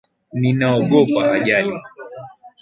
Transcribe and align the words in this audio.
Ninaogopa 0.41 1.21
ajali 1.37 1.75